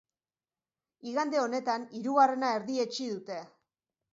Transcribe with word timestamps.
Igande 1.11 1.39
honetan, 1.43 1.85
hirugarrena 1.99 2.51
erdietsi 2.61 3.11
dute. 3.15 3.39